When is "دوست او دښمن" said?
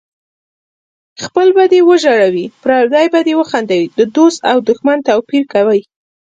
4.15-4.97